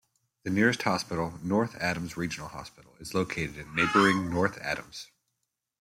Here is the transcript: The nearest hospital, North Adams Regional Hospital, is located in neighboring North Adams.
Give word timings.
The 0.41 0.49
nearest 0.49 0.81
hospital, 0.81 1.37
North 1.43 1.75
Adams 1.75 2.17
Regional 2.17 2.47
Hospital, 2.49 2.95
is 2.99 3.13
located 3.13 3.55
in 3.55 3.75
neighboring 3.75 4.31
North 4.31 4.57
Adams. 4.57 5.11